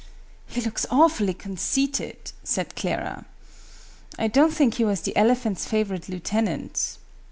[0.47, 3.25] "He looks awfully conceited!" said Clara.
[4.17, 6.97] "I don't think he was the elephant's favorite Lieutenant.